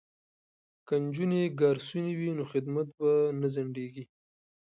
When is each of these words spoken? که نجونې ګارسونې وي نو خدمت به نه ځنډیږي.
که 0.87 0.93
نجونې 1.05 1.41
ګارسونې 1.59 2.13
وي 2.19 2.29
نو 2.37 2.43
خدمت 2.51 2.87
به 2.97 3.11
نه 3.39 3.47
ځنډیږي. 3.53 4.03